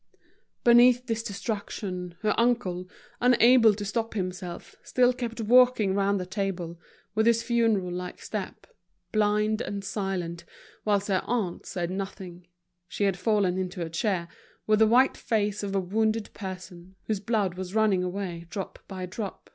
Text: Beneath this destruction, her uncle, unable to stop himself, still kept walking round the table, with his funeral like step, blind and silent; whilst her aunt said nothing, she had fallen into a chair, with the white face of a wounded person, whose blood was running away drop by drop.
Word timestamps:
Beneath 0.63 1.05
this 1.05 1.21
destruction, 1.21 2.15
her 2.23 2.33
uncle, 2.35 2.89
unable 3.19 3.75
to 3.75 3.85
stop 3.85 4.15
himself, 4.15 4.75
still 4.81 5.13
kept 5.13 5.39
walking 5.41 5.93
round 5.93 6.19
the 6.19 6.25
table, 6.25 6.79
with 7.13 7.27
his 7.27 7.43
funeral 7.43 7.91
like 7.91 8.19
step, 8.19 8.65
blind 9.11 9.61
and 9.61 9.83
silent; 9.83 10.43
whilst 10.85 11.07
her 11.07 11.21
aunt 11.25 11.67
said 11.67 11.91
nothing, 11.91 12.47
she 12.87 13.03
had 13.03 13.15
fallen 13.15 13.59
into 13.59 13.85
a 13.85 13.91
chair, 13.91 14.27
with 14.65 14.79
the 14.79 14.87
white 14.87 15.15
face 15.17 15.61
of 15.61 15.75
a 15.75 15.79
wounded 15.79 16.31
person, 16.33 16.95
whose 17.03 17.19
blood 17.19 17.53
was 17.53 17.75
running 17.75 18.03
away 18.03 18.47
drop 18.49 18.79
by 18.87 19.05
drop. 19.05 19.49